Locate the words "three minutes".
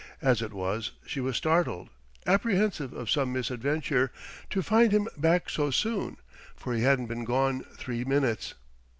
7.77-8.55